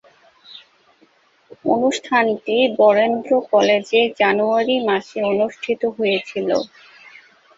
অনুষ্ঠানটি 1.73 2.55
বরেন্দ্র 2.79 3.31
কলেজে 3.51 4.01
জানুয়ারি 4.19 4.75
মাসে 4.87 5.19
অনুষ্ঠিত 5.31 5.81
হয়েছিলো। 5.97 6.57